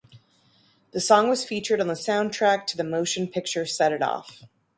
[0.93, 4.41] The song was featured on the soundtrack to the motion picture "Set It Off".